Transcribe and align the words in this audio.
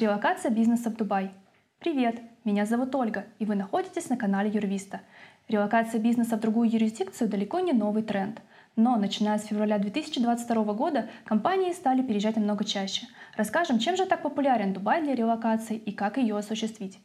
Релокация 0.00 0.50
бизнеса 0.50 0.88
в 0.88 0.96
Дубай. 0.96 1.30
Привет, 1.78 2.22
меня 2.46 2.64
зовут 2.64 2.94
Ольга, 2.94 3.26
и 3.38 3.44
вы 3.44 3.54
находитесь 3.54 4.08
на 4.08 4.16
канале 4.16 4.48
Юрвиста. 4.48 5.02
Релокация 5.46 6.00
бизнеса 6.00 6.38
в 6.38 6.40
другую 6.40 6.70
юрисдикцию 6.70 7.28
далеко 7.28 7.60
не 7.60 7.74
новый 7.74 8.02
тренд. 8.02 8.40
Но 8.76 8.96
начиная 8.96 9.36
с 9.36 9.44
февраля 9.44 9.76
2022 9.76 10.72
года 10.72 11.10
компании 11.26 11.74
стали 11.74 12.00
переезжать 12.00 12.36
намного 12.36 12.64
чаще. 12.64 13.08
Расскажем, 13.36 13.78
чем 13.78 13.94
же 13.98 14.06
так 14.06 14.22
популярен 14.22 14.72
Дубай 14.72 15.02
для 15.02 15.14
релокации 15.14 15.76
и 15.76 15.92
как 15.92 16.16
ее 16.16 16.34
осуществить. 16.38 16.98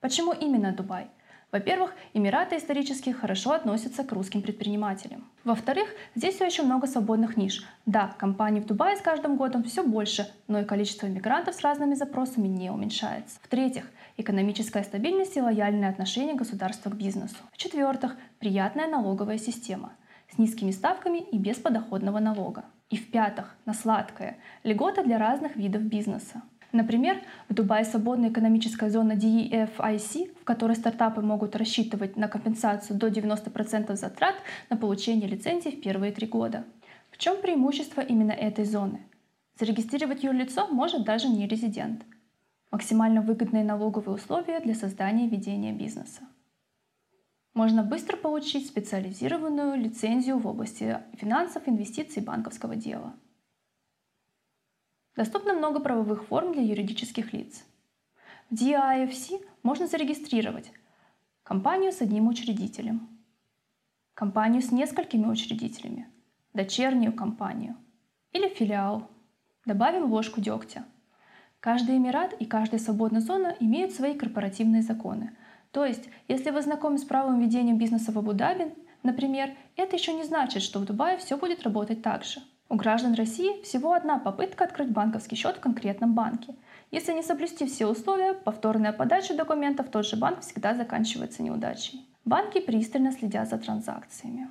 Почему 0.00 0.32
именно 0.32 0.72
Дубай? 0.72 1.06
Во-первых, 1.52 1.92
Эмираты 2.14 2.56
исторически 2.56 3.10
хорошо 3.10 3.52
относятся 3.52 4.04
к 4.04 4.12
русским 4.12 4.40
предпринимателям. 4.40 5.30
Во-вторых, 5.44 5.90
здесь 6.14 6.36
все 6.36 6.46
еще 6.46 6.62
много 6.62 6.86
свободных 6.86 7.36
ниш. 7.36 7.62
Да, 7.84 8.14
компаний 8.18 8.60
в 8.60 8.66
Дубае 8.66 8.96
с 8.96 9.02
каждым 9.02 9.36
годом 9.36 9.62
все 9.62 9.82
больше, 9.82 10.32
но 10.48 10.60
и 10.60 10.64
количество 10.64 11.06
мигрантов 11.06 11.54
с 11.54 11.60
разными 11.60 11.94
запросами 11.94 12.48
не 12.48 12.70
уменьшается. 12.70 13.38
В-третьих, 13.42 13.84
экономическая 14.16 14.82
стабильность 14.82 15.36
и 15.36 15.42
лояльное 15.42 15.90
отношение 15.90 16.34
государства 16.34 16.88
к 16.88 16.96
бизнесу. 16.96 17.36
В-четвертых, 17.52 18.16
приятная 18.38 18.88
налоговая 18.88 19.36
система 19.36 19.92
с 20.34 20.38
низкими 20.38 20.70
ставками 20.70 21.18
и 21.18 21.36
без 21.36 21.58
подоходного 21.58 22.18
налога. 22.18 22.64
И 22.88 22.96
в-пятых, 22.96 23.54
на 23.66 23.74
сладкое, 23.74 24.38
льгота 24.64 25.02
для 25.02 25.18
разных 25.18 25.56
видов 25.56 25.82
бизнеса. 25.82 26.42
Например, 26.72 27.20
в 27.50 27.54
Дубае 27.54 27.84
свободная 27.84 28.30
экономическая 28.30 28.88
зона 28.88 29.12
DEFIC, 29.12 30.40
в 30.40 30.44
которой 30.44 30.74
стартапы 30.74 31.20
могут 31.20 31.54
рассчитывать 31.54 32.16
на 32.16 32.28
компенсацию 32.28 32.98
до 32.98 33.08
90% 33.08 33.94
затрат 33.94 34.34
на 34.70 34.78
получение 34.78 35.28
лицензии 35.28 35.68
в 35.68 35.82
первые 35.82 36.12
три 36.12 36.26
года. 36.26 36.64
В 37.10 37.18
чем 37.18 37.42
преимущество 37.42 38.00
именно 38.00 38.32
этой 38.32 38.64
зоны? 38.64 39.00
Зарегистрировать 39.60 40.24
юрлицо 40.24 40.66
может 40.68 41.04
даже 41.04 41.28
не 41.28 41.46
резидент. 41.46 42.04
Максимально 42.70 43.20
выгодные 43.20 43.64
налоговые 43.64 44.14
условия 44.14 44.58
для 44.60 44.74
создания 44.74 45.26
и 45.26 45.28
ведения 45.28 45.72
бизнеса. 45.72 46.22
Можно 47.52 47.82
быстро 47.82 48.16
получить 48.16 48.66
специализированную 48.66 49.78
лицензию 49.78 50.38
в 50.38 50.46
области 50.46 51.00
финансов, 51.18 51.64
инвестиций 51.66 52.22
и 52.22 52.24
банковского 52.24 52.76
дела. 52.76 53.12
Доступно 55.14 55.52
много 55.52 55.80
правовых 55.80 56.24
форм 56.24 56.52
для 56.52 56.62
юридических 56.62 57.34
лиц. 57.34 57.64
В 58.48 58.54
DIFC 58.54 59.44
можно 59.62 59.86
зарегистрировать 59.86 60.72
компанию 61.42 61.92
с 61.92 62.00
одним 62.00 62.28
учредителем, 62.28 63.08
компанию 64.14 64.62
с 64.62 64.72
несколькими 64.72 65.26
учредителями, 65.26 66.08
дочернюю 66.54 67.12
компанию 67.12 67.76
или 68.32 68.48
филиал. 68.48 69.10
Добавим 69.66 70.10
ложку 70.10 70.40
дегтя. 70.40 70.84
Каждый 71.60 71.98
Эмират 71.98 72.32
и 72.32 72.46
каждая 72.46 72.80
свободная 72.80 73.20
зона 73.20 73.54
имеют 73.60 73.92
свои 73.92 74.14
корпоративные 74.14 74.82
законы. 74.82 75.36
То 75.72 75.84
есть, 75.84 76.08
если 76.26 76.50
вы 76.50 76.62
знакомы 76.62 76.96
с 76.98 77.04
правом 77.04 77.38
ведения 77.38 77.74
бизнеса 77.74 78.12
в 78.12 78.18
Абу-Даби, 78.18 78.74
например, 79.02 79.50
это 79.76 79.96
еще 79.96 80.14
не 80.14 80.24
значит, 80.24 80.62
что 80.62 80.78
в 80.78 80.86
Дубае 80.86 81.18
все 81.18 81.36
будет 81.36 81.62
работать 81.62 82.02
так 82.02 82.24
же. 82.24 82.40
У 82.72 82.76
граждан 82.76 83.12
России 83.12 83.62
всего 83.64 83.92
одна 83.92 84.18
попытка 84.18 84.64
открыть 84.64 84.88
банковский 84.88 85.36
счет 85.36 85.58
в 85.58 85.60
конкретном 85.60 86.14
банке. 86.14 86.54
Если 86.90 87.12
не 87.12 87.22
соблюсти 87.22 87.66
все 87.66 87.86
условия, 87.86 88.32
повторная 88.32 88.94
подача 88.94 89.36
документов 89.36 89.88
в 89.88 89.90
тот 89.90 90.06
же 90.06 90.16
банк 90.16 90.40
всегда 90.40 90.74
заканчивается 90.74 91.42
неудачей. 91.42 92.08
Банки 92.24 92.62
пристально 92.62 93.12
следят 93.12 93.50
за 93.50 93.58
транзакциями. 93.58 94.48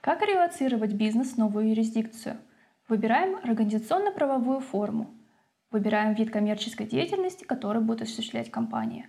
Как 0.00 0.22
релацировать 0.22 0.92
бизнес 0.92 1.32
в 1.32 1.38
новую 1.38 1.70
юрисдикцию? 1.70 2.36
Выбираем 2.86 3.34
организационно-правовую 3.42 4.60
форму. 4.60 5.10
Выбираем 5.72 6.14
вид 6.14 6.30
коммерческой 6.30 6.86
деятельности, 6.86 7.42
который 7.42 7.82
будет 7.82 8.02
осуществлять 8.02 8.48
компания. 8.48 9.08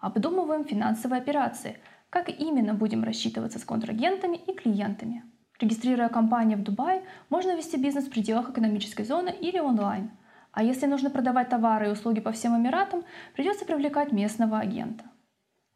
Обдумываем 0.00 0.64
финансовые 0.64 1.20
операции, 1.20 1.78
как 2.10 2.30
именно 2.30 2.74
будем 2.74 3.04
рассчитываться 3.04 3.60
с 3.60 3.64
контрагентами 3.64 4.38
и 4.38 4.52
клиентами. 4.54 5.22
Регистрируя 5.62 6.08
компанию 6.08 6.58
в 6.58 6.64
Дубае, 6.64 7.04
можно 7.30 7.54
вести 7.54 7.76
бизнес 7.76 8.06
в 8.06 8.10
пределах 8.10 8.50
экономической 8.50 9.04
зоны 9.04 9.28
или 9.28 9.60
онлайн. 9.60 10.10
А 10.50 10.64
если 10.64 10.86
нужно 10.86 11.08
продавать 11.08 11.50
товары 11.50 11.86
и 11.86 11.90
услуги 11.90 12.18
по 12.18 12.32
всем 12.32 12.60
Эмиратам, 12.60 13.04
придется 13.32 13.64
привлекать 13.64 14.10
местного 14.10 14.58
агента. 14.58 15.04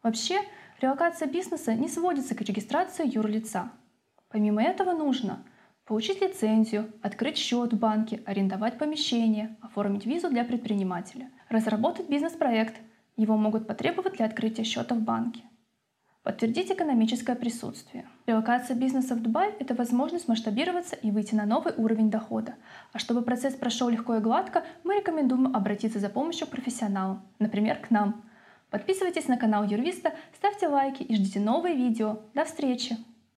Вообще, 0.03 0.41
релокация 0.81 1.29
бизнеса 1.29 1.73
не 1.75 1.89
сводится 1.89 2.35
к 2.35 2.41
регистрации 2.41 3.09
юрлица. 3.09 3.71
Помимо 4.29 4.61
этого 4.61 4.91
нужно 4.91 5.45
получить 5.85 6.21
лицензию, 6.21 6.93
открыть 7.01 7.37
счет 7.37 7.73
в 7.73 7.79
банке, 7.79 8.21
арендовать 8.27 8.79
помещение, 8.79 9.57
оформить 9.63 10.05
визу 10.05 10.29
для 10.29 10.43
предпринимателя, 10.43 11.31
разработать 11.49 12.09
бизнес-проект. 12.09 12.75
Его 13.17 13.37
могут 13.37 13.69
потребовать 13.69 14.15
для 14.15 14.27
открытия 14.27 14.65
счета 14.65 14.97
в 14.97 15.01
банке. 15.01 15.45
Подтвердить 16.27 16.73
экономическое 16.73 17.37
присутствие. 17.37 18.05
Релокация 18.27 18.75
бизнеса 18.75 19.15
в 19.15 19.23
Дубай– 19.23 19.55
это 19.61 19.77
возможность 19.77 20.27
масштабироваться 20.27 20.97
и 20.97 21.13
выйти 21.13 21.37
на 21.37 21.47
новый 21.47 21.73
уровень 21.77 22.11
дохода. 22.11 22.57
А 22.93 22.99
чтобы 22.99 23.23
процесс 23.23 23.55
прошел 23.55 23.89
легко 23.89 24.17
и 24.17 24.19
гладко, 24.19 24.65
мы 24.83 24.97
рекомендуем 24.97 25.55
обратиться 25.55 26.01
за 26.01 26.09
помощью 26.09 26.49
к 26.49 26.51
профессионалам, 26.51 27.23
например, 27.39 27.79
к 27.79 27.93
нам. 27.93 28.25
Подписывайтесь 28.71 29.29
на 29.29 29.37
канал 29.37 29.63
Юрвиста, 29.63 30.15
ставьте 30.35 30.67
лайки 30.67 31.05
и 31.05 31.15
ждите 31.15 31.39
новые 31.39 31.77
видео. 31.77 32.19
До 32.35 32.45
встречи! 32.45 32.97